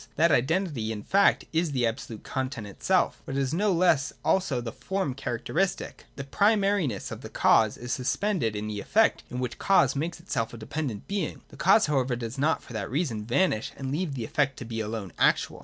[0.15, 4.59] That identity in fact is the absolute content itself: but it is no less also
[4.59, 6.05] the form character istic.
[6.15, 10.19] The primariness of the cause is suspended in the effect in which the cause makes
[10.19, 11.41] itself a dependent being.
[11.49, 14.79] The cause however does not for that reason vanish and leave the effect to be
[14.79, 15.59] alone actual.